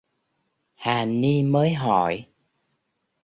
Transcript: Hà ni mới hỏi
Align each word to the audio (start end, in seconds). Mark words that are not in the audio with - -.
Hà 0.75 1.05
ni 1.05 1.43
mới 1.43 1.73
hỏi 1.73 2.25